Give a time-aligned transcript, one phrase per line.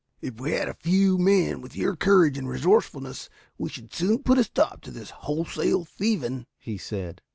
[0.19, 4.39] "If we had a few men with your courage and resourcefulness we should soon put
[4.39, 7.21] a stop to this wholesale thieving," he said.